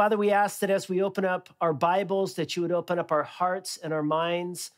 [0.00, 3.12] Father, we ask that as we open up our Bibles, that you would open up
[3.12, 4.70] our hearts and our minds,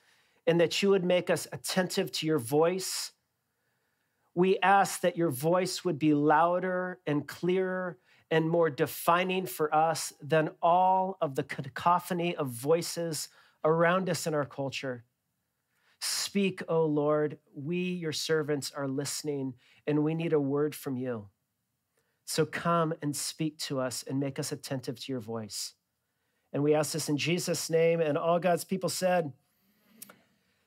[0.48, 3.12] and that you would make us attentive to your voice.
[4.34, 7.98] We ask that your voice would be louder and clearer
[8.32, 13.29] and more defining for us than all of the cacophony of voices
[13.62, 15.04] around us in our culture.
[16.00, 17.39] Speak, O Lord.
[17.54, 19.54] We, your servants, are listening,
[19.86, 21.29] and we need a word from you.
[22.33, 25.75] So come and speak to us and make us attentive to your voice.
[26.55, 28.01] And we ask this in Jesus' name.
[28.01, 29.34] And all God's people said,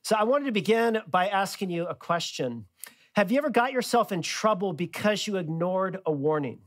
[0.04, 2.66] So I wanted to begin by asking you a question.
[3.16, 6.60] Have you ever got yourself in trouble because you ignored a warning?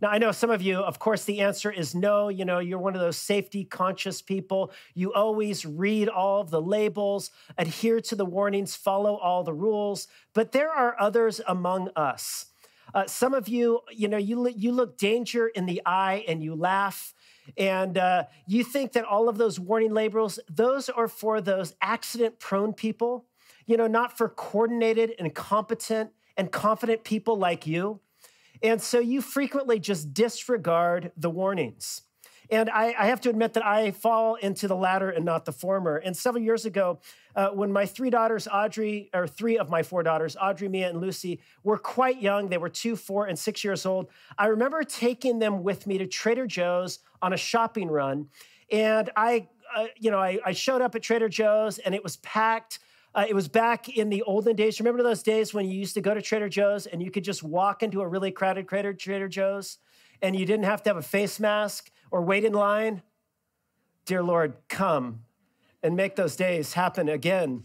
[0.00, 2.28] Now, I know some of you, of course, the answer is no.
[2.28, 4.70] You know, you're one of those safety conscious people.
[4.94, 10.06] You always read all of the labels, adhere to the warnings, follow all the rules.
[10.34, 12.46] But there are others among us.
[12.94, 16.54] Uh, some of you, you know, you, you look danger in the eye and you
[16.54, 17.14] laugh.
[17.56, 22.38] And uh, you think that all of those warning labels, those are for those accident
[22.38, 23.26] prone people,
[23.66, 28.00] you know, not for coordinated and competent and confident people like you.
[28.62, 32.02] And so you frequently just disregard the warnings.
[32.50, 35.52] And I, I, have to admit that I fall into the latter and not the
[35.52, 35.96] former.
[35.96, 36.98] And several years ago,
[37.36, 41.00] uh, when my three daughters, Audrey, or three of my four daughters, Audrey, Mia, and
[41.00, 45.38] Lucy, were quite young, they were two, four, and six years old, I remember taking
[45.38, 48.28] them with me to Trader Joe's on a shopping run.
[48.72, 52.16] And I, uh, you know, I, I showed up at Trader Joe's and it was
[52.18, 52.80] packed
[53.12, 54.78] uh, it was back in the olden days.
[54.78, 57.42] Remember those days when you used to go to Trader Joe's and you could just
[57.42, 59.78] walk into a really crowded Trader, Trader Joe's
[60.22, 63.02] and you didn't have to have a face mask or wait in line?
[64.06, 65.20] Dear Lord, come
[65.82, 67.64] and make those days happen again.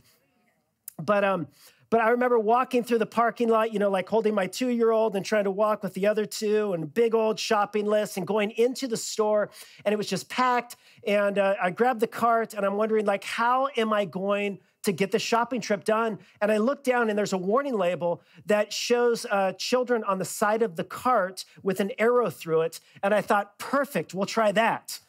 [1.01, 1.47] But um,
[1.89, 4.91] but I remember walking through the parking lot, you know, like holding my two year
[4.91, 8.25] old and trying to walk with the other two, and big old shopping list, and
[8.25, 9.49] going into the store,
[9.83, 10.75] and it was just packed.
[11.05, 14.91] And uh, I grabbed the cart, and I'm wondering, like, how am I going to
[14.91, 16.19] get the shopping trip done.
[16.41, 20.25] And I look down and there's a warning label that shows uh, children on the
[20.25, 22.79] side of the cart with an arrow through it.
[23.03, 24.99] And I thought, perfect, we'll try that.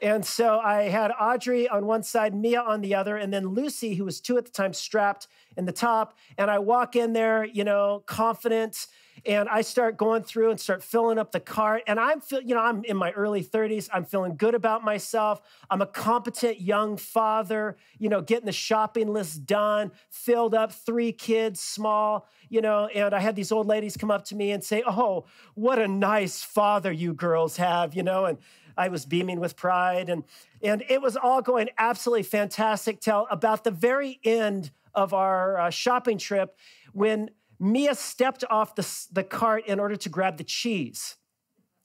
[0.00, 3.94] And so I had Audrey on one side, Mia on the other, and then Lucy,
[3.94, 5.26] who was two at the time, strapped
[5.56, 6.16] in the top.
[6.36, 8.86] And I walk in there, you know, confident
[9.26, 11.82] and I start going through and start filling up the cart.
[11.86, 13.88] And I'm feel, you know, I'm in my early 30s.
[13.92, 15.40] I'm feeling good about myself.
[15.70, 21.12] I'm a competent young father, you know, getting the shopping list done, filled up, three
[21.12, 24.62] kids, small, you know, and I had these old ladies come up to me and
[24.62, 28.38] say, Oh, what a nice father you girls have, you know, and
[28.78, 30.08] I was beaming with pride.
[30.08, 30.24] And
[30.62, 35.70] and it was all going absolutely fantastic till about the very end of our uh,
[35.70, 36.56] shopping trip
[36.92, 37.30] when
[37.60, 41.16] Mia stepped off the, the cart in order to grab the cheese.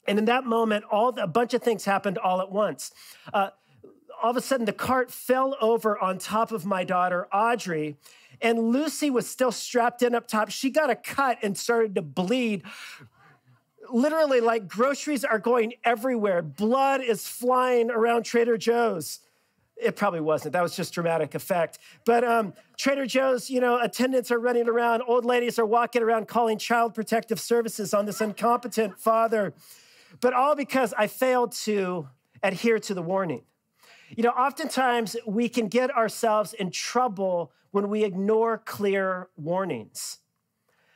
[0.07, 2.91] And in that moment, all the, a bunch of things happened all at once.
[3.33, 3.49] Uh,
[4.21, 7.97] all of a sudden, the cart fell over on top of my daughter, Audrey,
[8.41, 10.49] and Lucy was still strapped in up top.
[10.49, 12.63] She got a cut and started to bleed.
[13.91, 16.41] Literally, like groceries are going everywhere.
[16.41, 19.19] Blood is flying around Trader Joe's.
[19.75, 20.53] It probably wasn't.
[20.53, 21.79] That was just dramatic effect.
[22.05, 25.01] But um, Trader Joe's, you know, attendants are running around.
[25.07, 29.53] Old ladies are walking around calling child protective services on this incompetent father.
[30.21, 32.07] But all because I failed to
[32.43, 33.43] adhere to the warning.
[34.15, 40.19] You know, oftentimes we can get ourselves in trouble when we ignore clear warnings.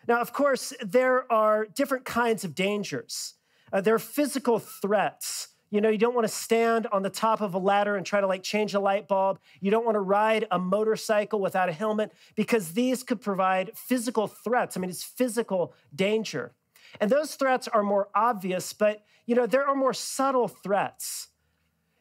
[0.07, 3.33] Now, of course, there are different kinds of dangers.
[3.71, 7.41] Uh, there are physical threats you know, you don't want to stand on the top
[7.41, 9.39] of a ladder and try to like change a light bulb.
[9.59, 14.27] You don't want to ride a motorcycle without a helmet because these could provide physical
[14.27, 14.77] threats.
[14.77, 16.53] I mean, it's physical danger.
[17.01, 21.27] And those threats are more obvious, but you know, there are more subtle threats.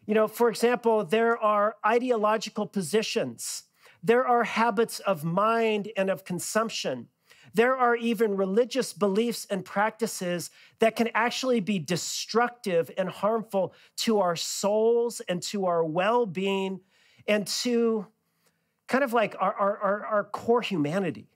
[0.06, 3.65] You know, for example, there are ideological positions.
[4.00, 7.09] There are habits of mind and of consumption.
[7.56, 14.21] There are even religious beliefs and practices that can actually be destructive and harmful to
[14.21, 16.80] our souls and to our well being
[17.27, 18.09] and to
[18.89, 21.28] kind of like our, our, our, core humanity.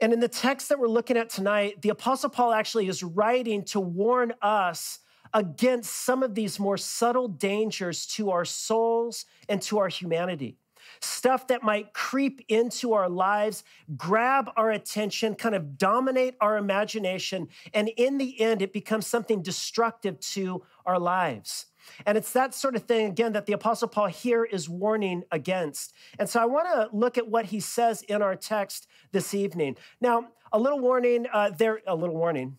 [0.00, 3.64] And in the text that we're looking at tonight, the Apostle Paul actually is writing
[3.64, 5.00] to warn us
[5.34, 10.56] against some of these more subtle dangers to our souls and to our humanity
[11.00, 13.64] stuff that might creep into our lives,
[13.96, 17.48] grab our attention, kind of dominate our imagination.
[17.74, 21.66] And in the end, it becomes something destructive to our lives.
[22.06, 25.94] And it's that sort of thing, again, that the Apostle Paul here is warning against.
[26.18, 29.76] And so I want to look at what he says in our text this evening.
[30.00, 32.56] Now, a little warning uh, there, a little warning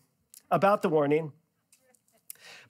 [0.50, 1.32] about the warning.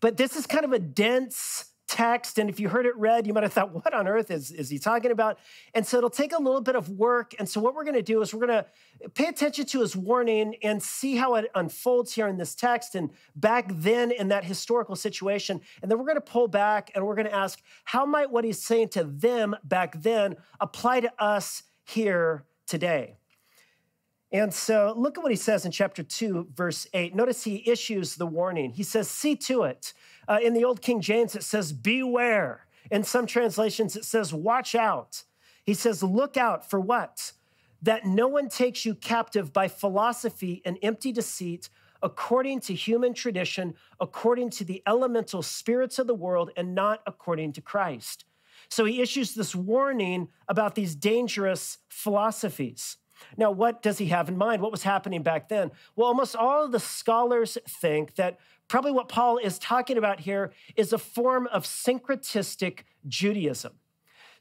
[0.01, 2.39] But this is kind of a dense text.
[2.39, 4.71] And if you heard it read, you might have thought, what on earth is, is
[4.71, 5.39] he talking about?
[5.75, 7.35] And so it'll take a little bit of work.
[7.39, 9.97] And so what we're going to do is we're going to pay attention to his
[9.97, 14.45] warning and see how it unfolds here in this text and back then in that
[14.45, 15.61] historical situation.
[15.83, 18.45] And then we're going to pull back and we're going to ask, how might what
[18.45, 23.20] he's saying to them back then apply to us here today?
[24.33, 27.15] And so look at what he says in chapter 2, verse 8.
[27.15, 28.71] Notice he issues the warning.
[28.71, 29.93] He says, See to it.
[30.29, 32.67] Uh, in the Old King James, it says, Beware.
[32.91, 35.25] In some translations, it says, Watch out.
[35.65, 37.33] He says, Look out for what?
[37.83, 41.69] That no one takes you captive by philosophy and empty deceit,
[42.01, 47.53] according to human tradition, according to the elemental spirits of the world, and not according
[47.55, 48.25] to Christ.
[48.69, 52.97] So he issues this warning about these dangerous philosophies.
[53.37, 54.63] Now, what does he have in mind?
[54.63, 55.71] What was happening back then?
[55.97, 58.39] Well, almost all of the scholars think that
[58.69, 63.73] probably what Paul is talking about here is a form of syncretistic Judaism.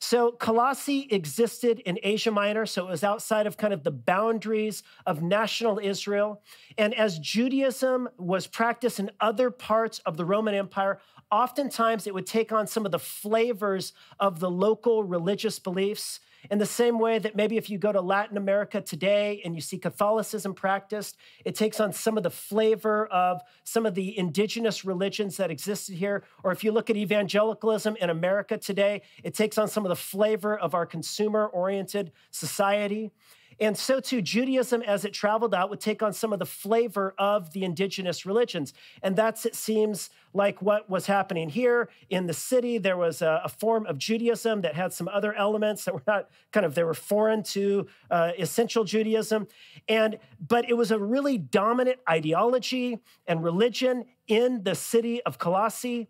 [0.02, 4.82] So Colossae existed in Asia Minor, so it was outside of kind of the boundaries
[5.06, 6.42] of national Israel.
[6.78, 11.00] And as Judaism was practiced in other parts of the Roman Empire,
[11.30, 13.92] oftentimes it would take on some of the flavors
[14.22, 16.22] of the local religious beliefs.
[16.50, 19.62] In the same way that maybe if you go to Latin America today and you
[19.62, 24.86] see Catholicism practiced, it takes on some of the flavor of some of the indigenous
[24.86, 26.24] religions that existed here.
[26.44, 29.96] Or if you look at evangelicalism in America today, it takes on some of the
[29.96, 33.12] flavor of our consumer oriented society.
[33.62, 37.14] And so too, Judaism, as it traveled out, would take on some of the flavor
[37.18, 38.74] of the indigenous religions.
[39.04, 42.78] And that's, it seems, like what was happening here in the city.
[42.78, 46.30] There was a, a form of Judaism that had some other elements that were not
[46.52, 49.48] kind of, they were foreign to uh, essential Judaism.
[49.88, 56.08] And, but it was a really dominant ideology and religion in the city of Colossae.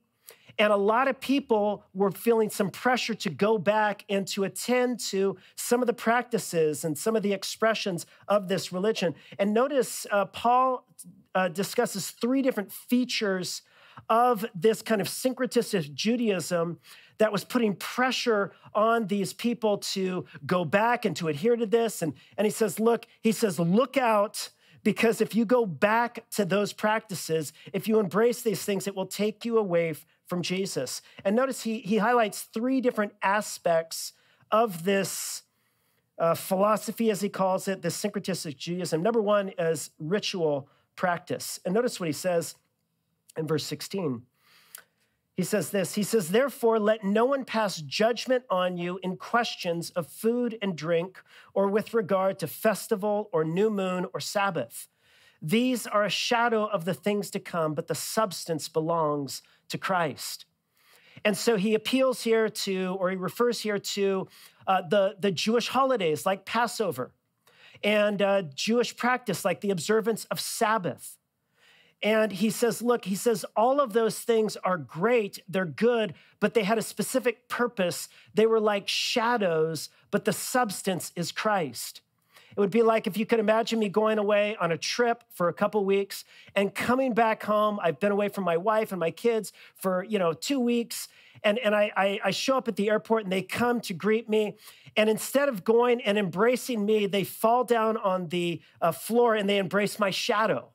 [0.60, 5.00] And a lot of people were feeling some pressure to go back and to attend
[5.00, 9.16] to some of the practices and some of the expressions of this religion.
[9.40, 10.86] And notice uh, Paul
[11.34, 13.62] uh, discusses three different features
[14.10, 16.80] of this kind of syncretistic Judaism
[17.20, 22.02] that was putting pressure on these people to go back and to adhere to this.
[22.02, 24.50] And, and he says, look, he says, look out
[24.84, 29.06] because if you go back to those practices, if you embrace these things, it will
[29.06, 29.94] take you away
[30.30, 31.02] from Jesus.
[31.26, 34.14] And notice he, he highlights three different aspects
[34.52, 35.44] of this
[36.20, 39.02] uh, philosophy, as he calls it, this syncretistic Judaism.
[39.02, 41.60] Number one is ritual practice.
[41.66, 42.56] And notice what he says
[43.38, 44.24] in verse 16.
[45.36, 49.90] He says this He says, Therefore, let no one pass judgment on you in questions
[49.92, 51.22] of food and drink,
[51.54, 54.90] or with regard to festival, or new moon, or Sabbath.
[55.42, 60.46] These are a shadow of the things to come, but the substance belongs to Christ.
[61.26, 64.28] And so he appeals here to, or he refers here to
[64.68, 67.12] uh, the, the Jewish holidays like Passover
[67.84, 71.18] and uh, Jewish practice like the observance of Sabbath.
[72.02, 76.54] And he says, look, he says, all of those things are great, they're good, but
[76.54, 78.08] they had a specific purpose.
[78.34, 82.02] They were like shadows, but the substance is Christ.
[82.56, 85.50] It would be like if you could imagine me going away on a trip for
[85.50, 86.26] a couple weeks
[86.56, 87.80] and coming back home.
[87.82, 91.08] I've been away from my wife and my kids for, you know, two weeks.
[91.44, 94.28] And, and I, I, I show up at the airport and they come to greet
[94.28, 94.58] me.
[94.98, 99.50] And instead of going and embracing me, they fall down on the uh, floor and
[99.50, 100.70] they embrace my shadow.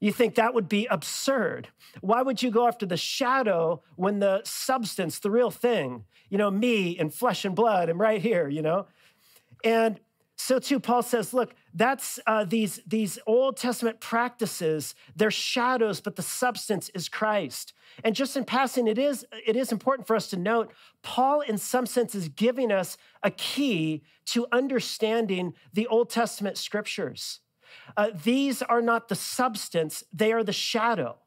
[0.00, 1.68] You think that would be absurd.
[2.00, 6.50] Why would you go after the shadow when the substance, the real thing, you know,
[6.50, 8.86] me and flesh and blood, am right here, you know?
[9.62, 10.00] And
[10.40, 16.16] so too, Paul says, look, that's uh, these, these Old Testament practices, they're shadows, but
[16.16, 17.74] the substance is Christ.
[18.02, 21.58] And just in passing, it is, it is important for us to note, Paul, in
[21.58, 27.40] some sense, is giving us a key to understanding the Old Testament scriptures.
[27.96, 31.18] Uh, these are not the substance, they are the shadow.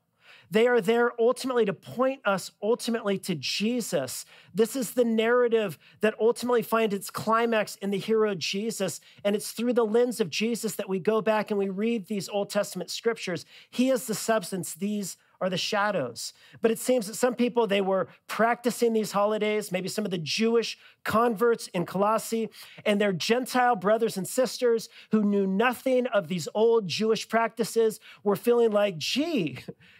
[0.51, 4.25] They are there ultimately to point us ultimately to Jesus.
[4.53, 9.01] This is the narrative that ultimately finds its climax in the hero Jesus.
[9.23, 12.29] And it's through the lens of Jesus that we go back and we read these
[12.29, 13.45] Old Testament scriptures.
[13.69, 16.33] He is the substance, these are the shadows.
[16.61, 20.17] But it seems that some people, they were practicing these holidays, maybe some of the
[20.17, 22.49] Jewish converts in Colossae,
[22.85, 28.37] and their Gentile brothers and sisters who knew nothing of these old Jewish practices were
[28.37, 29.59] feeling like, gee,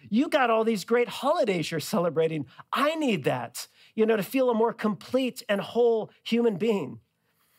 [0.10, 2.46] you got all these great holidays you're celebrating.
[2.72, 7.00] I need that, you know, to feel a more complete and whole human being.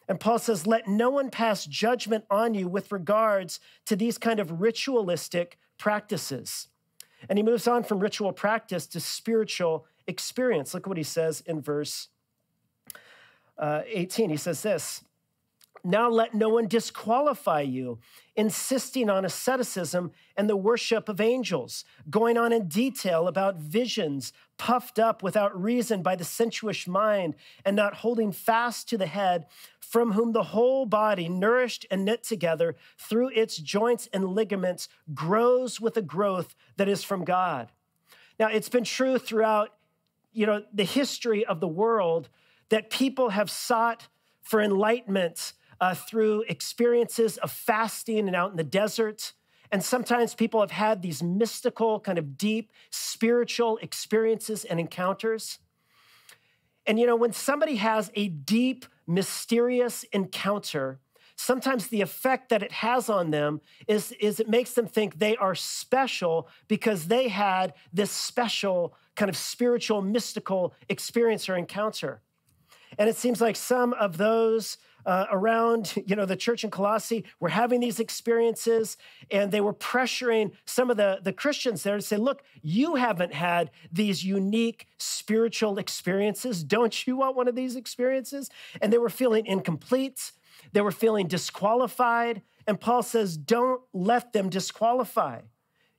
[0.08, 4.40] And Paul says, let no one pass judgment on you with regards to these kind
[4.40, 6.68] of ritualistic practices.
[7.28, 10.74] And he moves on from ritual practice to spiritual experience.
[10.74, 12.08] Look what he says in verse
[13.58, 14.30] uh, 18.
[14.30, 15.02] He says this
[15.86, 17.98] Now let no one disqualify you,
[18.34, 24.98] insisting on asceticism and the worship of angels, going on in detail about visions, puffed
[24.98, 27.34] up without reason by the sensuous mind,
[27.66, 29.44] and not holding fast to the head,
[29.78, 35.82] from whom the whole body, nourished and knit together through its joints and ligaments, grows
[35.82, 37.70] with a growth that is from God.
[38.40, 39.74] Now, it's been true throughout
[40.32, 42.28] you know, the history of the world
[42.70, 44.08] that people have sought
[44.42, 45.52] for enlightenment
[45.84, 49.34] uh, through experiences of fasting and out in the desert.
[49.70, 55.58] And sometimes people have had these mystical, kind of deep spiritual experiences and encounters.
[56.86, 61.00] And you know, when somebody has a deep, mysterious encounter,
[61.36, 65.36] sometimes the effect that it has on them is, is it makes them think they
[65.36, 72.22] are special because they had this special kind of spiritual, mystical experience or encounter.
[72.98, 77.24] And it seems like some of those uh, around, you know, the church in Colossae
[77.40, 78.96] were having these experiences,
[79.30, 83.34] and they were pressuring some of the, the Christians there to say, "Look, you haven't
[83.34, 86.64] had these unique spiritual experiences.
[86.64, 90.32] Don't you want one of these experiences?" And they were feeling incomplete.
[90.72, 92.42] They were feeling disqualified.
[92.66, 95.42] And Paul says, "Don't let them disqualify."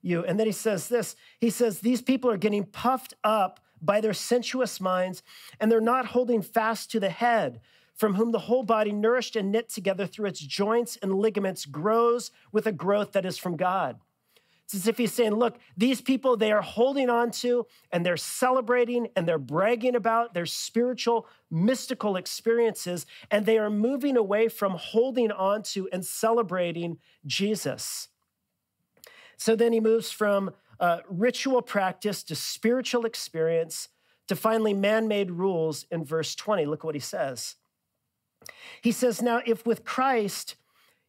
[0.06, 0.24] you.
[0.24, 4.12] And then he says this he says, These people are getting puffed up by their
[4.12, 5.22] sensuous minds,
[5.60, 7.60] and they're not holding fast to the head,
[7.94, 12.30] from whom the whole body, nourished and knit together through its joints and ligaments, grows
[12.52, 13.98] with a growth that is from God.
[14.66, 18.16] It's as if he's saying, Look, these people they are holding on to and they're
[18.16, 24.72] celebrating and they're bragging about their spiritual, mystical experiences, and they are moving away from
[24.72, 28.08] holding on to and celebrating Jesus.
[29.36, 33.88] So then he moves from uh, ritual practice to spiritual experience
[34.28, 36.66] to finally man made rules in verse 20.
[36.66, 37.56] Look what he says.
[38.82, 40.56] He says, Now, if with Christ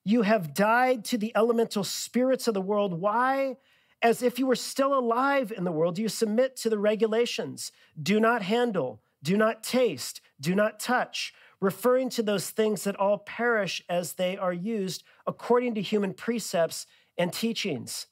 [0.04, 3.58] you have died to the elemental spirits of the world, why,
[4.02, 7.72] as if you were still alive in the world, do you submit to the regulations?
[8.02, 13.18] Do not handle, do not taste, do not touch, referring to those things that all
[13.18, 16.86] perish as they are used according to human precepts
[17.18, 18.06] and teachings.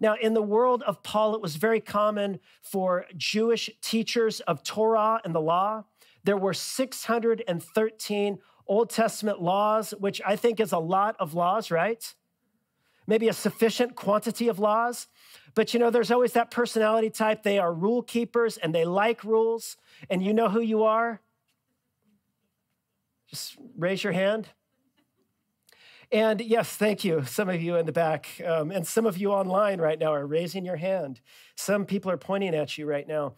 [0.00, 5.20] Now, in the world of Paul, it was very common for Jewish teachers of Torah
[5.24, 5.84] and the law.
[6.24, 12.14] There were 613 Old Testament laws, which I think is a lot of laws, right?
[13.06, 15.06] Maybe a sufficient quantity of laws.
[15.54, 17.42] But you know, there's always that personality type.
[17.42, 19.76] They are rule keepers and they like rules.
[20.10, 21.20] And you know who you are?
[23.28, 24.48] Just raise your hand.
[26.10, 27.24] And yes, thank you.
[27.24, 30.26] Some of you in the back, um, and some of you online right now are
[30.26, 31.20] raising your hand.
[31.54, 33.34] Some people are pointing at you right now.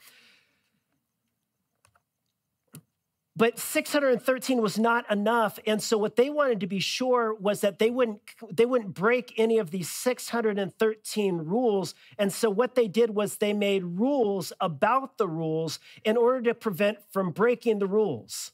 [3.36, 5.58] But 613 was not enough.
[5.66, 8.20] And so what they wanted to be sure was that they wouldn't
[8.52, 11.94] they wouldn't break any of these 613 rules.
[12.18, 16.54] And so what they did was they made rules about the rules in order to
[16.54, 18.52] prevent from breaking the rules.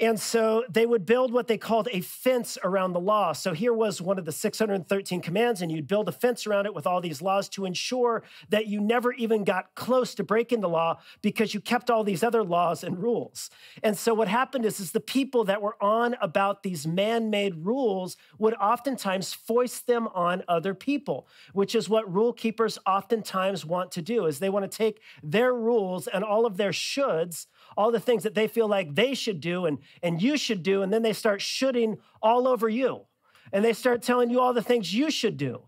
[0.00, 3.32] And so they would build what they called a fence around the law.
[3.32, 6.74] So here was one of the 613 commands, and you'd build a fence around it
[6.74, 10.68] with all these laws to ensure that you never even got close to breaking the
[10.68, 13.50] law because you kept all these other laws and rules.
[13.84, 18.16] And so what happened is, is the people that were on about these man-made rules
[18.38, 24.02] would oftentimes foist them on other people, which is what rule keepers oftentimes want to
[24.02, 27.46] do, is they want to take their rules and all of their shoulds
[27.76, 30.82] all the things that they feel like they should do and, and you should do,
[30.82, 33.02] and then they start shooting all over you.
[33.52, 35.62] And they start telling you all the things you should do.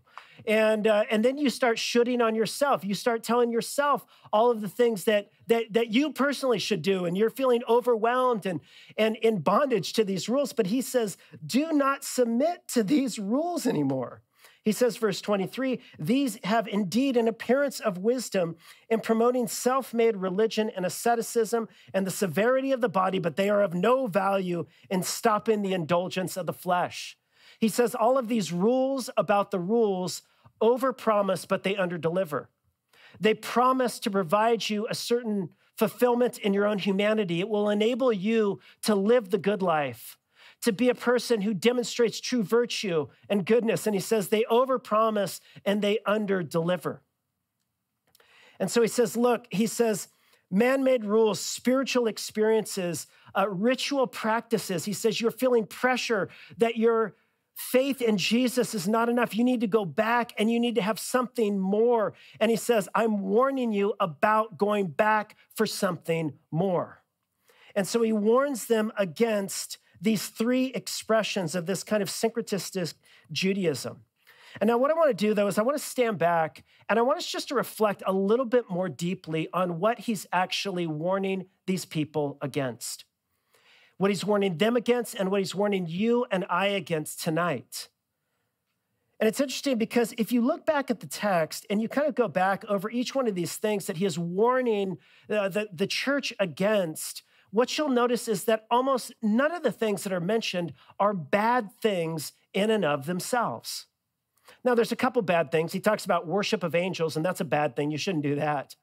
[0.47, 2.85] And, uh, and then you start shooting on yourself.
[2.85, 7.05] You start telling yourself all of the things that, that, that you personally should do,
[7.05, 8.61] and you're feeling overwhelmed and,
[8.97, 10.53] and in bondage to these rules.
[10.53, 14.23] But he says, do not submit to these rules anymore.
[14.66, 18.56] He says, verse 23 These have indeed an appearance of wisdom
[18.90, 23.49] in promoting self made religion and asceticism and the severity of the body, but they
[23.49, 27.16] are of no value in stopping the indulgence of the flesh.
[27.61, 30.23] He says, All of these rules about the rules
[30.61, 32.49] overpromise, but they underdeliver.
[33.20, 37.38] They promise to provide you a certain fulfillment in your own humanity.
[37.38, 40.18] It will enable you to live the good life
[40.63, 43.87] to be a person who demonstrates true virtue and goodness.
[43.87, 46.99] And he says they overpromise and they underdeliver.
[48.59, 50.09] And so he says, look, he says,
[50.51, 54.85] man made rules, spiritual experiences, uh, ritual practices.
[54.85, 57.15] He says, you're feeling pressure that you're
[57.57, 59.35] faith in Jesus is not enough.
[59.35, 62.13] You need to go back and you need to have something more.
[62.39, 67.03] And he says, I'm warning you about going back for something more.
[67.75, 72.95] And so he warns them against these three expressions of this kind of syncretistic
[73.33, 74.03] Judaism.
[74.61, 76.99] And now, what I want to do though is I want to stand back and
[76.99, 80.87] I want us just to reflect a little bit more deeply on what he's actually
[80.87, 83.05] warning these people against
[83.99, 87.88] what he's warning them against and what he's warning you and I against tonight.
[89.19, 92.15] And it's interesting because if you look back at the text and you kind of
[92.15, 94.99] go back over each one of these things that he is warning
[95.31, 100.05] uh, the, the church against, what you'll notice is that almost none of the things
[100.05, 103.87] that are mentioned are bad things in and of themselves.
[104.65, 105.73] Now, there's a couple bad things.
[105.73, 107.91] He talks about worship of angels, and that's a bad thing.
[107.91, 108.75] You shouldn't do that.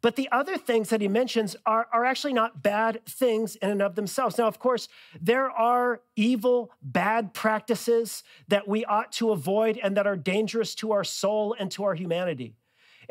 [0.00, 3.80] But the other things that he mentions are, are actually not bad things in and
[3.80, 4.36] of themselves.
[4.36, 4.88] Now, of course,
[5.20, 10.90] there are evil, bad practices that we ought to avoid and that are dangerous to
[10.92, 12.56] our soul and to our humanity.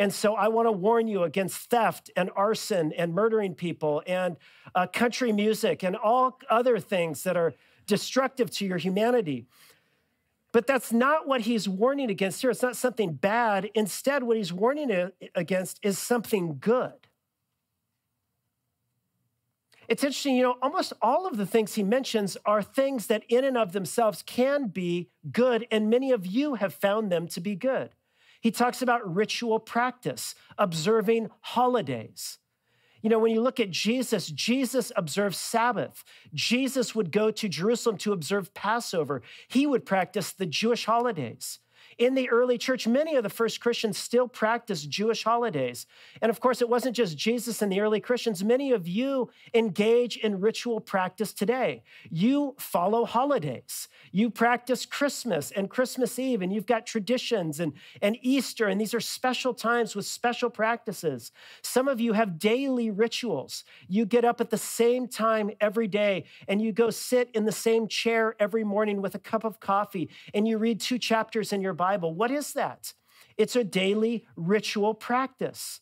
[0.01, 4.36] And so I want to warn you against theft and arson and murdering people and
[4.74, 7.53] uh, country music and all other things that are
[7.86, 9.46] destructive to your humanity.
[10.53, 12.50] But that's not what he's warning against here.
[12.50, 13.70] It's not something bad.
[13.75, 17.08] Instead, what he's warning against is something good.
[19.88, 23.43] It's interesting, you know, almost all of the things he mentions are things that in
[23.43, 27.53] and of themselves can be good, and many of you have found them to be
[27.53, 27.91] good.
[28.42, 32.40] He talks about ritual practice, observing holidays.
[33.02, 36.04] You know, when you look at Jesus, Jesus observed Sabbath.
[36.34, 39.22] Jesus would go to Jerusalem to observe Passover.
[39.48, 41.60] He would practice the Jewish holidays.
[41.98, 45.86] In the early church, many of the first Christians still practiced Jewish holidays.
[46.22, 48.44] And of course, it wasn't just Jesus and the early Christians.
[48.44, 51.84] Many of you engage in ritual practice today.
[52.10, 53.88] You follow holidays.
[54.12, 58.94] You practice Christmas and Christmas Eve, and you've got traditions and, and Easter, and these
[58.94, 61.32] are special times with special practices.
[61.62, 63.64] Some of you have daily rituals.
[63.88, 67.51] You get up at the same time every day, and you go sit in the
[67.51, 71.62] same chair every morning with a cup of coffee, and you read two chapters in
[71.62, 72.13] your Bible.
[72.13, 72.94] What is that?
[73.37, 75.79] It's a daily ritual practice.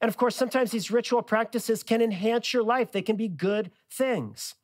[0.00, 3.70] And of course, sometimes these ritual practices can enhance your life, they can be good
[3.88, 4.56] things.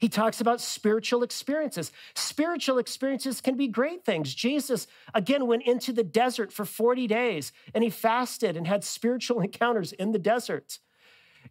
[0.00, 1.92] He talks about spiritual experiences.
[2.16, 4.34] Spiritual experiences can be great things.
[4.34, 9.40] Jesus, again, went into the desert for 40 days and he fasted and had spiritual
[9.46, 10.80] encounters in the desert.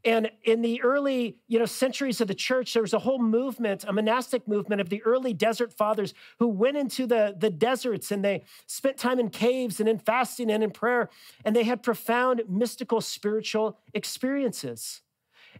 [0.05, 3.85] And in the early, you know, centuries of the church, there was a whole movement,
[3.87, 8.23] a monastic movement of the early desert fathers who went into the, the deserts and
[8.23, 11.09] they spent time in caves and in fasting and in prayer,
[11.43, 15.01] and they had profound mystical spiritual experiences.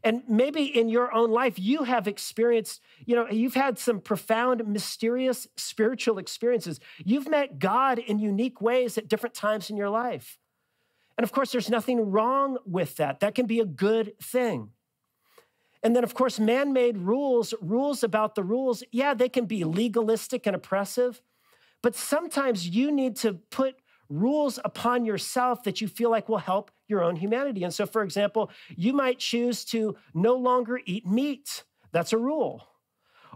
[0.04, 4.66] And maybe in your own life, you have experienced, you know, you've had some profound,
[4.68, 6.80] mysterious spiritual experiences.
[7.04, 10.38] You've met God in unique ways at different times in your life.
[11.18, 13.20] And of course, there's nothing wrong with that.
[13.20, 14.70] That can be a good thing.
[15.84, 19.64] And then, of course, man made rules, rules about the rules, yeah, they can be
[19.64, 21.22] legalistic and oppressive.
[21.82, 23.76] But sometimes you need to put
[24.10, 27.64] rules upon yourself that you feel like will help your own humanity.
[27.64, 31.64] And so, for example, you might choose to no longer eat meat.
[31.92, 32.68] That's a rule.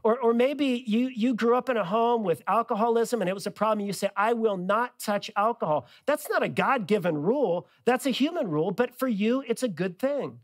[0.04, 3.46] Or, or maybe you, you grew up in a home with alcoholism and it was
[3.48, 3.86] a problem.
[3.86, 5.88] You say, I will not touch alcohol.
[6.06, 9.68] That's not a God given rule, that's a human rule, but for you, it's a
[9.68, 10.40] good thing.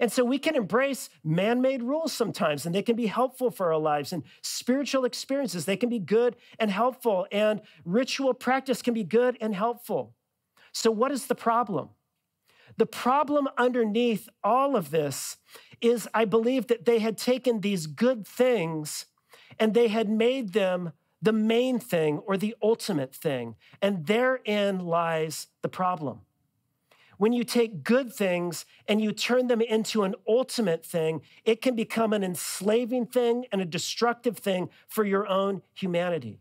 [0.00, 3.72] And so we can embrace man made rules sometimes, and they can be helpful for
[3.72, 4.12] our lives.
[4.12, 7.26] And spiritual experiences, they can be good and helpful.
[7.32, 10.14] And ritual practice can be good and helpful.
[10.72, 11.88] So, what is the problem?
[12.78, 15.36] The problem underneath all of this
[15.80, 19.06] is I believe that they had taken these good things
[19.58, 23.56] and they had made them the main thing or the ultimate thing.
[23.82, 26.20] And therein lies the problem.
[27.16, 31.74] When you take good things and you turn them into an ultimate thing, it can
[31.74, 36.38] become an enslaving thing and a destructive thing for your own humanity.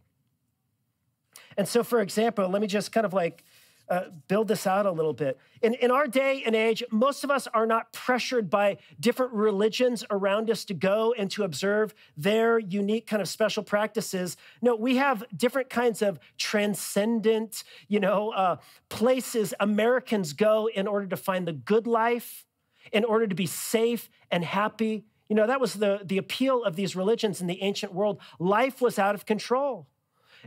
[1.58, 3.44] And so, for example, let me just kind of like
[3.90, 5.40] uh, build this out a little bit.
[5.62, 10.04] In, in our day and age, most of us are not pressured by different religions
[10.10, 14.38] around us to go and to observe their unique kind of special practices.
[14.62, 18.58] No, we have different kinds of transcendent, you know, uh,
[18.90, 22.46] places Americans go in order to find the good life,
[22.92, 25.06] in order to be safe and happy.
[25.30, 28.22] You know, that was the, the appeal of these religions in the ancient world.
[28.40, 29.88] Life was out of control.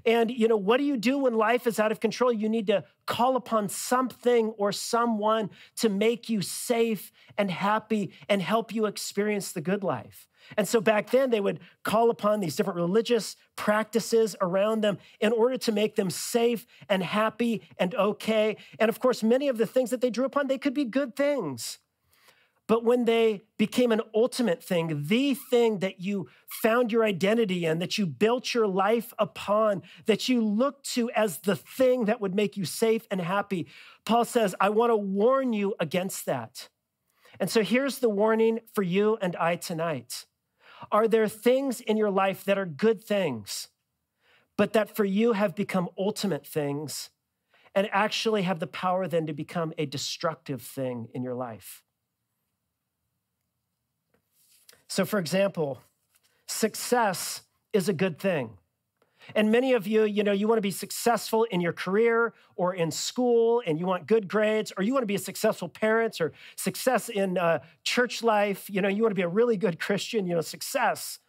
[0.05, 2.33] And, you know, what do you do when life is out of control?
[2.33, 8.40] You need to call upon something or someone to make you safe and happy and
[8.42, 10.26] help you experience the good life.
[10.57, 15.33] And so back then, they would call upon these different religious practices around them in
[15.33, 18.57] order to make them safe and happy and okay.
[18.79, 21.14] And of course, many of the things that they drew upon, they could be good
[21.14, 21.79] things.
[22.71, 26.29] But when they became an ultimate thing, the thing that you
[26.63, 31.39] found your identity in, that you built your life upon, that you looked to as
[31.39, 33.67] the thing that would make you safe and happy,
[34.05, 36.69] Paul says, I want to warn you against that.
[37.41, 40.27] And so here's the warning for you and I tonight.
[40.93, 43.67] Are there things in your life that are good things,
[44.57, 47.11] but that for you have become ultimate things
[47.75, 51.83] and actually have the power then to become a destructive thing in your life?
[54.90, 55.81] So, for example,
[56.48, 58.50] success is a good thing.
[59.37, 62.74] And many of you, you know, you want to be successful in your career or
[62.74, 66.20] in school and you want good grades, or you want to be a successful parent
[66.20, 68.68] or success in uh, church life.
[68.68, 71.20] You know, you want to be a really good Christian, you know, success.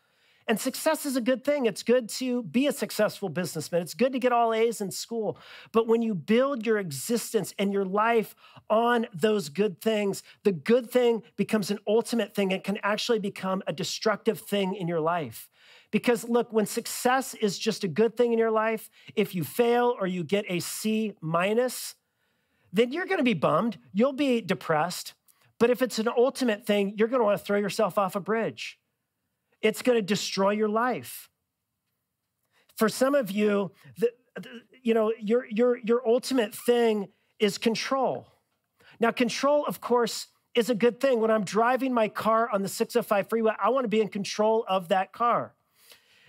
[0.51, 1.65] And success is a good thing.
[1.65, 3.83] It's good to be a successful businessman.
[3.83, 5.37] It's good to get all A's in school.
[5.71, 8.35] But when you build your existence and your life
[8.69, 12.51] on those good things, the good thing becomes an ultimate thing.
[12.51, 15.49] It can actually become a destructive thing in your life.
[15.89, 19.95] Because look, when success is just a good thing in your life, if you fail
[19.97, 21.95] or you get a C minus,
[22.73, 23.77] then you're going to be bummed.
[23.93, 25.13] You'll be depressed.
[25.59, 28.19] But if it's an ultimate thing, you're going to want to throw yourself off a
[28.19, 28.80] bridge.
[29.61, 31.29] It's going to destroy your life.
[32.75, 34.49] For some of you, the, the,
[34.81, 38.27] you know, your, your, your ultimate thing is control.
[38.99, 41.19] Now, control, of course, is a good thing.
[41.19, 44.65] When I'm driving my car on the 605 freeway, I want to be in control
[44.67, 45.53] of that car.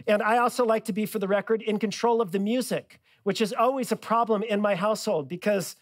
[0.07, 3.41] And I also like to be, for the record, in control of the music, which
[3.41, 5.77] is always a problem in my household because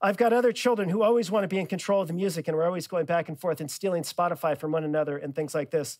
[0.00, 2.56] I've got other children who always want to be in control of the music, and
[2.56, 5.70] we're always going back and forth and stealing Spotify from one another and things like
[5.70, 5.98] this.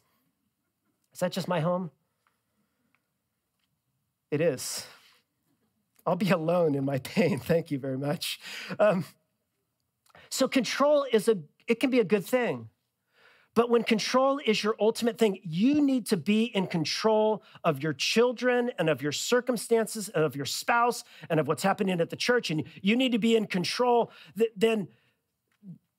[1.12, 1.90] Is that just my home?
[4.31, 4.87] It is.
[6.07, 7.38] I'll be alone in my pain.
[7.38, 8.40] Thank you very much.
[8.79, 9.05] Um,
[10.31, 12.68] so control is a it can be a good thing.
[13.55, 17.92] But when control is your ultimate thing, you need to be in control of your
[17.92, 22.16] children and of your circumstances and of your spouse and of what's happening at the
[22.16, 22.51] church.
[22.51, 24.11] And you need to be in control.
[24.57, 24.88] Then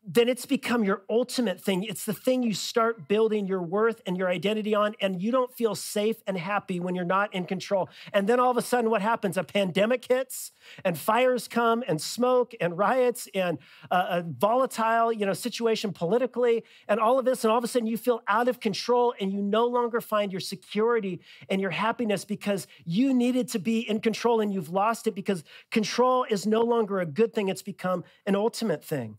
[0.05, 1.83] then it's become your ultimate thing.
[1.83, 5.53] It's the thing you start building your worth and your identity on, and you don't
[5.53, 7.89] feel safe and happy when you're not in control.
[8.11, 9.37] And then all of a sudden, what happens?
[9.37, 10.51] A pandemic hits,
[10.83, 13.59] and fires come, and smoke, and riots, and
[13.91, 17.67] uh, a, volatile, you know, situation politically, and all of this, and all of a
[17.67, 21.71] sudden, you feel out of control, and you no longer find your security and your
[21.71, 26.45] happiness because you needed to be in control, and you've lost it because control is
[26.45, 29.17] no longer a good thing; it's become an ultimate thing.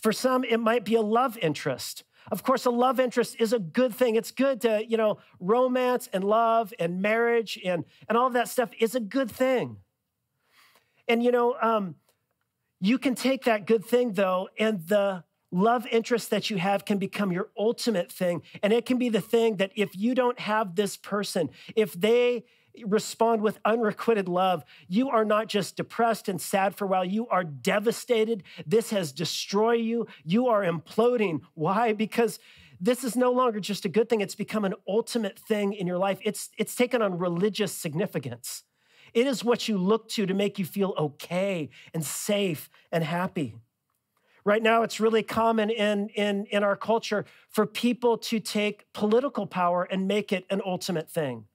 [0.00, 2.04] For some, it might be a love interest.
[2.30, 4.14] Of course, a love interest is a good thing.
[4.14, 8.48] It's good to, you know, romance and love and marriage and, and all of that
[8.48, 9.78] stuff is a good thing.
[11.06, 11.96] And, you know, um,
[12.80, 16.98] you can take that good thing, though, and the love interest that you have can
[16.98, 18.42] become your ultimate thing.
[18.62, 22.44] And it can be the thing that if you don't have this person, if they
[22.84, 27.28] respond with unrequited love, you are not just depressed and sad for a while, you
[27.28, 28.42] are devastated.
[28.66, 30.06] This has destroyed you.
[30.24, 31.42] You are imploding.
[31.54, 31.92] Why?
[31.92, 32.38] Because
[32.80, 35.98] this is no longer just a good thing, it's become an ultimate thing in your
[35.98, 36.18] life.
[36.22, 38.64] It's, it's taken on religious significance.
[39.12, 43.54] It is what you look to to make you feel okay and safe and happy.
[44.44, 49.46] Right now, it's really common in, in, in our culture for people to take political
[49.46, 51.46] power and make it an ultimate thing.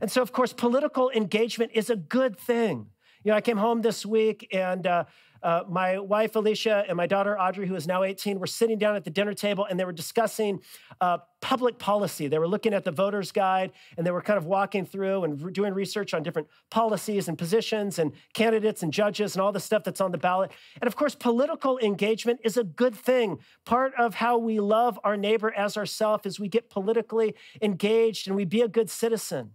[0.00, 2.86] And so, of course, political engagement is a good thing.
[3.22, 5.04] You know, I came home this week and uh,
[5.42, 8.96] uh, my wife Alicia and my daughter Audrey, who is now 18, were sitting down
[8.96, 10.60] at the dinner table and they were discussing
[11.00, 12.28] uh, public policy.
[12.28, 15.40] They were looking at the voter's guide and they were kind of walking through and
[15.40, 19.60] re- doing research on different policies and positions and candidates and judges and all the
[19.60, 20.50] stuff that's on the ballot.
[20.80, 23.38] And of course, political engagement is a good thing.
[23.64, 28.36] Part of how we love our neighbor as ourselves is we get politically engaged and
[28.36, 29.52] we be a good citizen.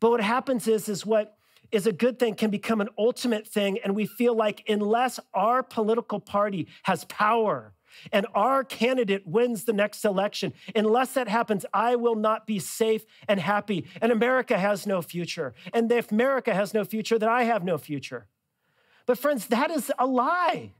[0.00, 1.36] But what happens is, is what
[1.70, 3.78] is a good thing can become an ultimate thing.
[3.84, 7.74] And we feel like unless our political party has power
[8.12, 13.04] and our candidate wins the next election, unless that happens, I will not be safe
[13.28, 13.86] and happy.
[14.00, 15.54] And America has no future.
[15.72, 18.26] And if America has no future, then I have no future.
[19.06, 20.72] But friends, that is a lie.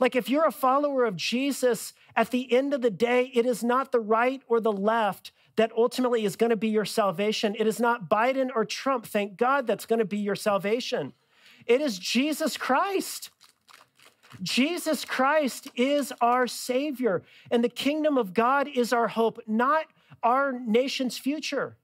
[0.00, 3.64] Like, if you're a follower of Jesus, at the end of the day, it is
[3.64, 7.56] not the right or the left that ultimately is going to be your salvation.
[7.58, 11.12] It is not Biden or Trump, thank God, that's going to be your salvation.
[11.66, 13.30] It is Jesus Christ.
[14.42, 19.86] Jesus Christ is our Savior, and the kingdom of God is our hope, not
[20.22, 21.76] our nation's future.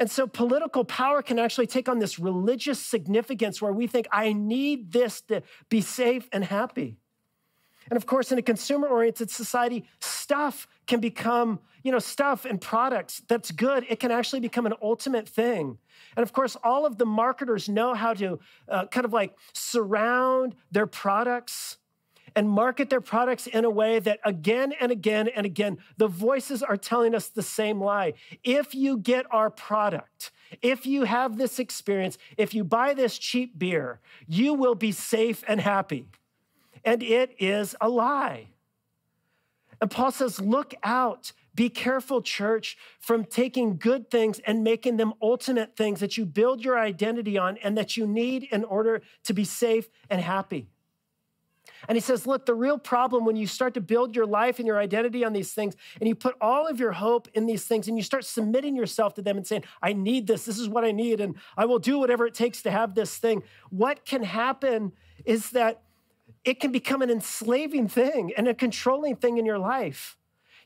[0.00, 4.32] And so political power can actually take on this religious significance where we think, I
[4.32, 6.96] need this to be safe and happy.
[7.90, 12.58] And of course, in a consumer oriented society, stuff can become, you know, stuff and
[12.58, 13.84] products that's good.
[13.90, 15.76] It can actually become an ultimate thing.
[16.16, 20.54] And of course, all of the marketers know how to uh, kind of like surround
[20.70, 21.76] their products
[22.34, 26.62] and market their products in a way that again and again and again, the voices
[26.62, 28.14] are telling us the same lie.
[28.44, 30.30] If you get our product,
[30.62, 35.44] if you have this experience, if you buy this cheap beer, you will be safe
[35.46, 36.06] and happy
[36.84, 38.48] and it is a lie.
[39.80, 41.32] And Paul says, Look out.
[41.52, 46.64] Be careful, church, from taking good things and making them ultimate things that you build
[46.64, 50.68] your identity on and that you need in order to be safe and happy.
[51.88, 54.66] And he says, Look, the real problem when you start to build your life and
[54.66, 57.88] your identity on these things, and you put all of your hope in these things,
[57.88, 60.84] and you start submitting yourself to them and saying, I need this, this is what
[60.84, 64.22] I need, and I will do whatever it takes to have this thing, what can
[64.22, 64.92] happen
[65.24, 65.82] is that
[66.44, 70.16] it can become an enslaving thing and a controlling thing in your life.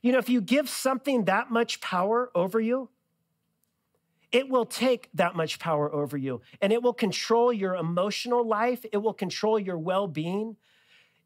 [0.02, 2.90] You know, if you give something that much power over you,
[4.30, 8.84] it will take that much power over you and it will control your emotional life.
[8.92, 10.56] It will control your well being.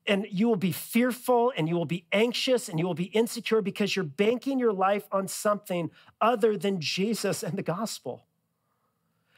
[0.07, 3.61] And you will be fearful and you will be anxious and you will be insecure
[3.61, 8.27] because you're banking your life on something other than Jesus and the gospel.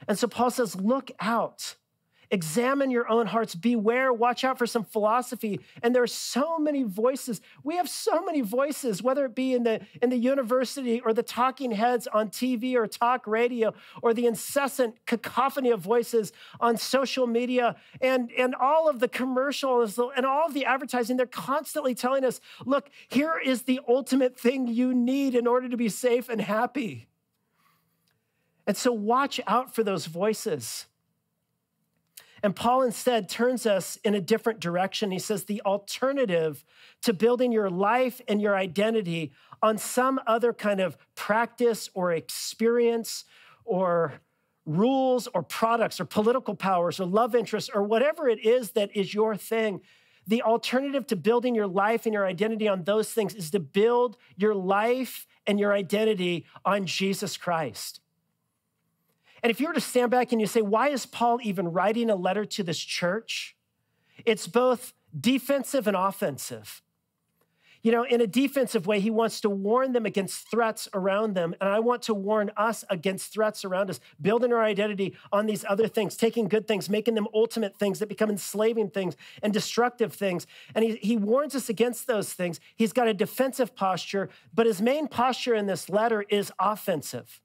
[0.07, 1.77] And so Paul says, Look out.
[2.33, 3.57] Examine your own hearts.
[3.57, 4.12] Beware.
[4.12, 5.59] Watch out for some philosophy.
[5.83, 7.40] And there are so many voices.
[7.64, 11.25] We have so many voices, whether it be in the, in the university or the
[11.25, 17.27] talking heads on TV or talk radio or the incessant cacophony of voices on social
[17.27, 21.16] media and, and all of the commercials and all of the advertising.
[21.16, 25.77] They're constantly telling us look, here is the ultimate thing you need in order to
[25.77, 27.09] be safe and happy.
[28.69, 30.87] And so watch out for those voices.
[32.42, 35.11] And Paul instead turns us in a different direction.
[35.11, 36.64] He says the alternative
[37.03, 43.24] to building your life and your identity on some other kind of practice or experience
[43.64, 44.14] or
[44.64, 49.12] rules or products or political powers or love interests or whatever it is that is
[49.12, 49.81] your thing.
[50.26, 54.16] The alternative to building your life and your identity on those things is to build
[54.37, 57.99] your life and your identity on Jesus Christ.
[59.42, 62.11] And if you were to stand back and you say, why is Paul even writing
[62.11, 63.57] a letter to this church?
[64.24, 66.83] It's both defensive and offensive.
[67.83, 71.55] You know, in a defensive way, he wants to warn them against threats around them.
[71.61, 75.64] And I want to warn us against threats around us, building our identity on these
[75.66, 80.12] other things, taking good things, making them ultimate things that become enslaving things and destructive
[80.12, 80.46] things.
[80.74, 82.61] And he, he warns us against those things.
[82.76, 87.40] He's got a defensive posture, but his main posture in this letter is offensive.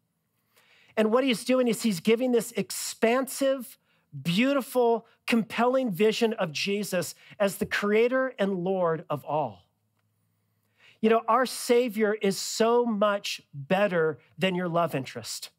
[0.98, 3.78] And what he's doing is he's giving this expansive,
[4.24, 9.64] beautiful, compelling vision of Jesus as the creator and Lord of all.
[11.02, 15.52] You know, our Savior is so much better than your love interest.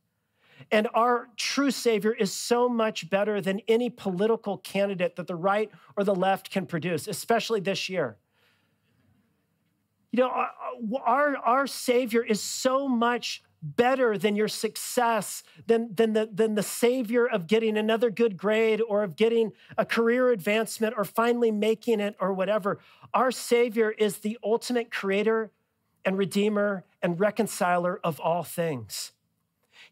[0.70, 5.70] And our true Savior is so much better than any political candidate that the right
[5.96, 8.16] or the left can produce, especially this year.
[10.12, 10.46] You know,
[11.04, 16.62] our, our Savior is so much better than your success, than, than, the, than the
[16.62, 22.00] savior of getting another good grade or of getting a career advancement or finally making
[22.00, 22.78] it or whatever.
[23.14, 25.50] Our Savior is the ultimate creator
[26.04, 29.12] and redeemer and reconciler of all things.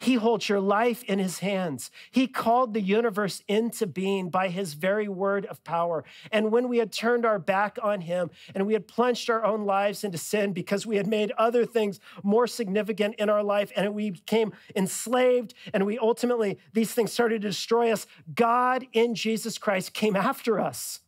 [0.05, 1.91] He holds your life in his hands.
[2.11, 6.05] He called the universe into being by his very word of power.
[6.31, 9.65] And when we had turned our back on him and we had plunged our own
[9.65, 13.95] lives into sin because we had made other things more significant in our life and
[13.95, 19.57] we became enslaved and we ultimately, these things started to destroy us, God in Jesus
[19.57, 21.01] Christ came after us.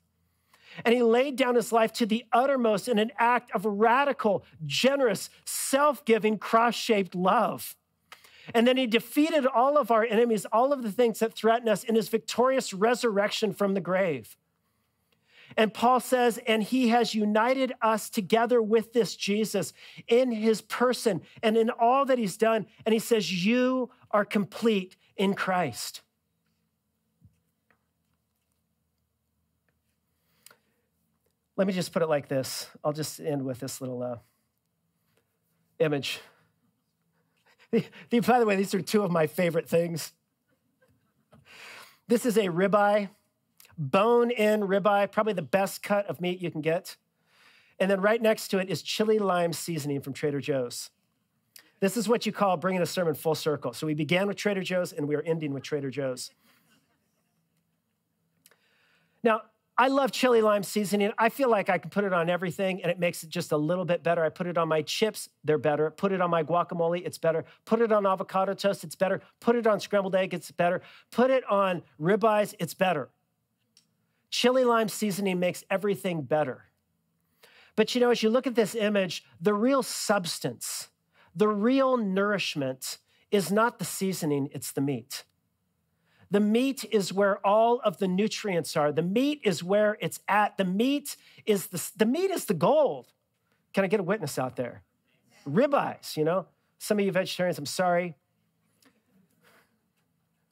[0.86, 5.28] And he laid down his life to the uttermost in an act of radical, generous,
[5.44, 7.76] self giving, cross shaped love.
[8.54, 11.84] And then he defeated all of our enemies, all of the things that threaten us
[11.84, 14.36] in his victorious resurrection from the grave.
[15.56, 19.72] And Paul says, and he has united us together with this Jesus
[20.08, 22.66] in his person and in all that he's done.
[22.84, 26.02] And he says, You are complete in Christ.
[31.56, 32.68] Let me just put it like this.
[32.84, 34.16] I'll just end with this little uh,
[35.78, 36.20] image.
[37.72, 40.12] By the way, these are two of my favorite things.
[42.08, 43.10] This is a ribeye,
[43.76, 46.96] bone in ribeye, probably the best cut of meat you can get.
[47.78, 50.90] And then right next to it is chili lime seasoning from Trader Joe's.
[51.80, 53.72] This is what you call bringing a sermon full circle.
[53.74, 56.30] So we began with Trader Joe's and we are ending with Trader Joe's.
[59.22, 59.42] Now,
[59.78, 61.12] I love chili lime seasoning.
[61.18, 63.56] I feel like I can put it on everything and it makes it just a
[63.58, 64.24] little bit better.
[64.24, 65.90] I put it on my chips, they're better.
[65.90, 67.44] Put it on my guacamole, it's better.
[67.66, 69.20] Put it on avocado toast, it's better.
[69.38, 70.80] Put it on scrambled egg, it's better.
[71.10, 73.10] Put it on ribeyes, it's better.
[74.30, 76.64] Chili lime seasoning makes everything better.
[77.76, 80.88] But you know, as you look at this image, the real substance,
[81.34, 82.96] the real nourishment
[83.30, 85.24] is not the seasoning, it's the meat.
[86.30, 88.90] The meat is where all of the nutrients are.
[88.92, 90.56] The meat is where it's at.
[90.56, 93.12] The meat is the, the meat is the gold.
[93.72, 94.82] Can I get a witness out there?
[95.48, 96.46] Ribeyes, you know?
[96.78, 98.16] Some of you vegetarians, I'm sorry.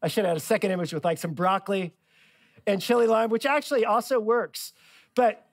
[0.02, 1.94] I should have had a second image with like some broccoli
[2.66, 4.72] and chili lime, which actually also works.
[5.14, 5.46] But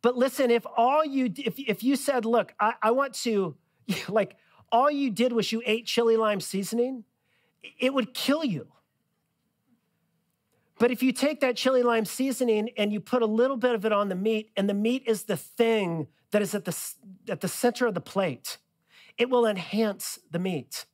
[0.00, 3.54] but listen, if all you if if you said, look, I, I want to
[4.08, 4.36] like
[4.70, 7.04] all you did was you ate chili lime seasoning,
[7.78, 8.68] it would kill you.
[10.78, 13.84] But if you take that chili lime seasoning and you put a little bit of
[13.84, 16.76] it on the meat, and the meat is the thing that is at the,
[17.28, 18.58] at the center of the plate,
[19.16, 20.86] it will enhance the meat.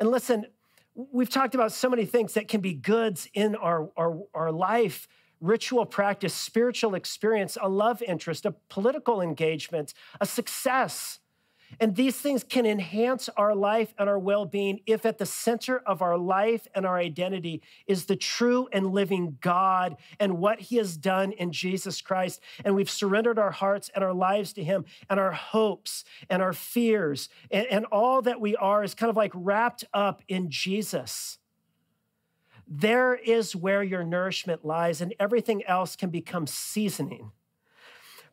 [0.00, 0.46] And listen,
[0.94, 5.06] we've talked about so many things that can be goods in our, our, our life
[5.40, 11.20] ritual practice, spiritual experience, a love interest, a political engagement, a success.
[11.80, 15.78] And these things can enhance our life and our well being if at the center
[15.78, 20.76] of our life and our identity is the true and living God and what He
[20.76, 22.40] has done in Jesus Christ.
[22.64, 26.52] And we've surrendered our hearts and our lives to Him, and our hopes and our
[26.52, 31.38] fears and, and all that we are is kind of like wrapped up in Jesus.
[32.66, 37.32] There is where your nourishment lies, and everything else can become seasoning.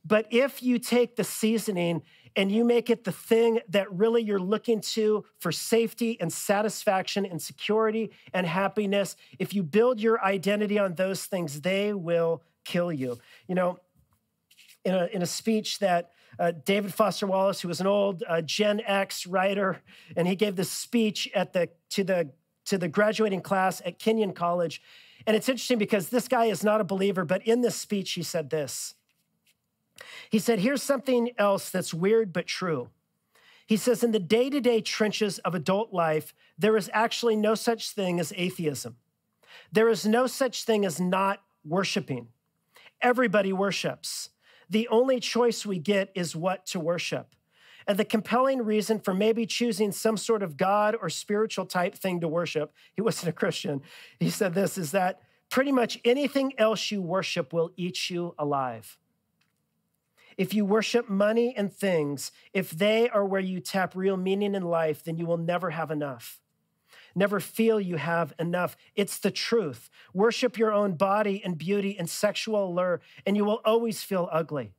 [0.04, 2.04] But if you take the seasoning
[2.36, 7.26] and you make it the thing that really you're looking to for safety and satisfaction
[7.26, 12.92] and security and happiness, if you build your identity on those things, they will kill
[12.92, 13.18] you.
[13.48, 13.80] You know,
[14.84, 18.42] in a, in a speech that uh, David Foster Wallace, who was an old uh,
[18.42, 19.82] Gen X writer,
[20.16, 22.30] and he gave this speech at the to the
[22.66, 24.82] to the graduating class at Kenyon College.
[25.28, 28.24] And it's interesting because this guy is not a believer, but in this speech, he
[28.24, 28.96] said this.
[30.30, 32.90] He said, Here's something else that's weird but true.
[33.66, 37.56] He says, In the day to day trenches of adult life, there is actually no
[37.56, 38.98] such thing as atheism.
[39.72, 42.28] There is no such thing as not worshiping.
[43.02, 44.30] Everybody worships.
[44.70, 47.36] The only choice we get is what to worship.
[47.88, 52.20] And the compelling reason for maybe choosing some sort of God or spiritual type thing
[52.22, 53.82] to worship, he wasn't a Christian.
[54.20, 58.98] He said this is that pretty much anything else you worship will eat you alive.
[60.38, 64.64] If you worship money and things, if they are where you tap real meaning in
[64.64, 66.40] life, then you will never have enough.
[67.16, 68.76] Never feel you have enough.
[68.96, 69.90] It's the truth.
[70.14, 74.74] Worship your own body and beauty and sexual allure, and you will always feel ugly.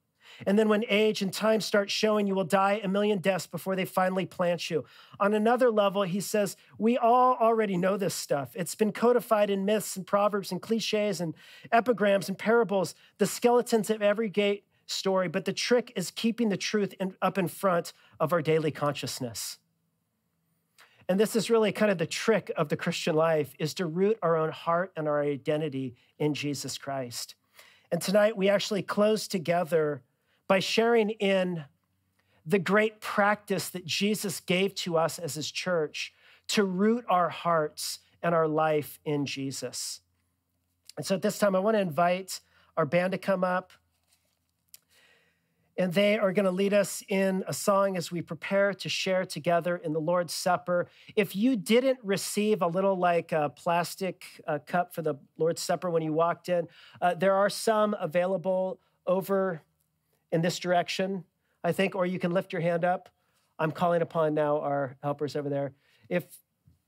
[0.47, 3.75] And then when age and time start showing, you will die a million deaths before
[3.75, 4.85] they finally plant you.
[5.19, 8.51] On another level, he says, we all already know this stuff.
[8.55, 11.35] It's been codified in myths and proverbs and cliches and
[11.73, 16.57] epigrams and parables, the skeletons of every gate story, but the trick is keeping the
[16.57, 19.59] truth in, up in front of our daily consciousness.
[21.09, 24.19] And this is really kind of the trick of the Christian life is to root
[24.23, 27.37] our own heart and our identity in Jesus Christ.
[27.93, 30.03] And tonight we actually close together
[30.49, 31.65] by sharing in
[32.45, 36.13] the great practice that Jesus gave to us as his church
[36.49, 40.01] to root our hearts and our life in Jesus.
[40.97, 42.41] And so at this time, I want to invite
[42.77, 43.73] our band to come up
[45.79, 49.25] and they are going to lead us in a song as we prepare to share
[49.25, 50.89] together in the Lord's Supper.
[51.15, 55.91] If you didn't receive a little like a plastic uh, cup for the Lord's Supper
[55.91, 56.67] when you walked in,
[57.01, 59.61] uh, there are some available over
[60.33, 61.25] in this direction,
[61.63, 63.11] I think, or you can lift your hand up.
[63.59, 65.73] I'm calling upon now our helpers over there.
[66.09, 66.25] If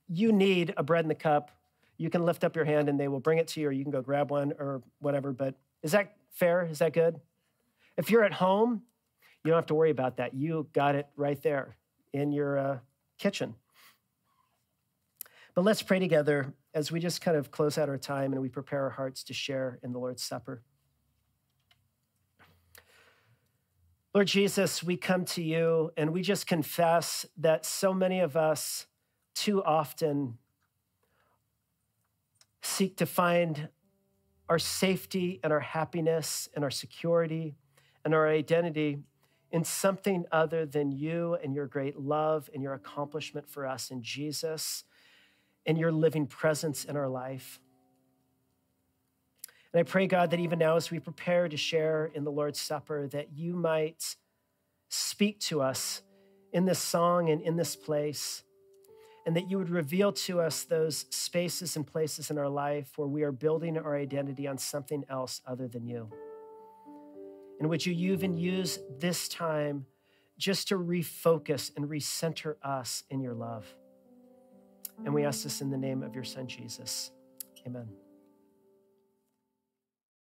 [0.09, 1.51] you need a bread in the cup,
[1.99, 3.85] you can lift up your hand and they will bring it to you, or you
[3.85, 5.33] can go grab one or whatever.
[5.33, 6.67] But is that fair?
[6.71, 7.21] Is that good?
[7.99, 8.83] If you're at home,
[9.45, 10.33] you don't have to worry about that.
[10.33, 11.77] You got it right there
[12.13, 12.79] in your uh,
[13.19, 13.57] kitchen.
[15.57, 18.49] But let's pray together as we just kind of close out our time and we
[18.49, 20.63] prepare our hearts to share in the Lord's Supper.
[24.15, 28.87] Lord Jesus, we come to you and we just confess that so many of us
[29.35, 30.39] too often
[32.63, 33.69] seek to find
[34.49, 37.57] our safety and our happiness and our security
[38.05, 38.99] and our identity
[39.51, 44.03] in something other than you and your great love and your accomplishment for us in
[44.03, 44.85] Jesus
[45.65, 47.61] and your living presence in our life.
[49.73, 52.61] And I pray, God, that even now as we prepare to share in the Lord's
[52.61, 54.17] Supper, that you might
[54.89, 56.03] speak to us
[56.53, 58.43] in this song and in this place,
[59.27, 63.09] and that you would reveal to us those spaces and places in our life where
[63.09, 66.11] we are building our identity on something else other than you.
[67.59, 69.87] And would you even use this time
[70.39, 73.67] just to refocus and recenter us in your love?
[75.05, 77.11] And we ask this in the name of your son, Jesus.
[77.67, 77.89] Amen.